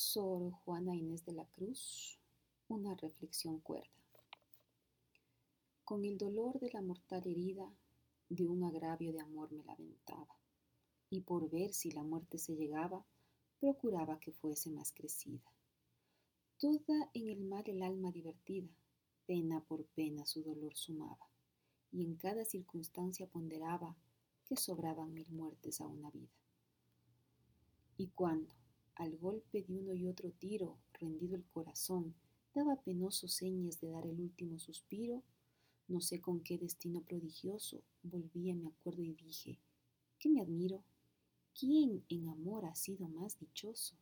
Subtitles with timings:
[0.00, 2.20] Sor Juana Inés de la Cruz,
[2.68, 3.90] una reflexión cuerda.
[5.84, 7.68] Con el dolor de la mortal herida,
[8.28, 10.36] de un agravio de amor me lamentaba,
[11.10, 13.04] y por ver si la muerte se llegaba,
[13.58, 15.52] procuraba que fuese más crecida.
[16.58, 18.70] Toda en el mal el alma divertida,
[19.26, 21.28] pena por pena su dolor sumaba,
[21.90, 23.96] y en cada circunstancia ponderaba
[24.44, 26.30] que sobraban mil muertes a una vida.
[27.96, 28.57] Y cuando,
[28.98, 32.14] al golpe de uno y otro tiro, rendido el corazón,
[32.52, 35.22] daba penoso señas de dar el último suspiro,
[35.86, 39.58] no sé con qué destino prodigioso, volví a mi acuerdo y dije,
[40.18, 40.82] ¿qué me admiro?
[41.58, 43.94] ¿Quién en amor ha sido más dichoso?